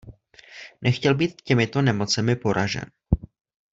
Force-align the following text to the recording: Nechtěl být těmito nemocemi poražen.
Nechtěl 0.81 1.15
být 1.15 1.41
těmito 1.41 1.81
nemocemi 1.81 2.35
poražen. 2.35 2.85